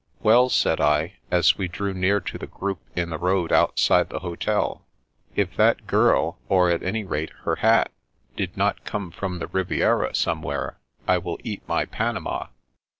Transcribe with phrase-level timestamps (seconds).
[0.15, 4.09] *' Well," said I, as we drew near to the group in the road outside
[4.09, 4.83] the hotel,"
[5.35, 7.91] if that girl, or at any rate her hat,
[8.35, 12.47] did not ccxne from the Riviera some where, I will eat my panama."